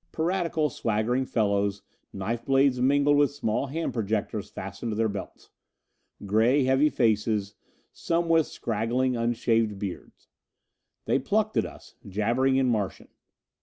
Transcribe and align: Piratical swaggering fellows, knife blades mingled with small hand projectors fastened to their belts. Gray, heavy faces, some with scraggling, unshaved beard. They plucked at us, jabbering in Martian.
Piratical 0.11 0.71
swaggering 0.71 1.27
fellows, 1.27 1.83
knife 2.11 2.43
blades 2.43 2.81
mingled 2.81 3.17
with 3.17 3.29
small 3.35 3.67
hand 3.67 3.93
projectors 3.93 4.49
fastened 4.49 4.91
to 4.91 4.95
their 4.95 5.07
belts. 5.07 5.51
Gray, 6.25 6.63
heavy 6.63 6.89
faces, 6.89 7.53
some 7.93 8.27
with 8.27 8.47
scraggling, 8.47 9.15
unshaved 9.15 9.77
beard. 9.77 10.11
They 11.05 11.19
plucked 11.19 11.55
at 11.57 11.67
us, 11.67 11.93
jabbering 12.09 12.55
in 12.55 12.67
Martian. 12.67 13.09